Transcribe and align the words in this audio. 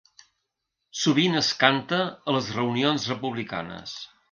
Sovint 1.01 1.37
es 1.41 1.51
canta 1.65 2.01
a 2.09 2.35
les 2.39 2.51
reunions 2.59 3.09
republicanes. 3.13 3.97